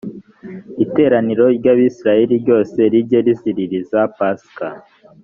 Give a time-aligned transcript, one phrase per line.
[0.85, 4.67] iteraniro ry abisirayeli ryose rijye riziririza pasika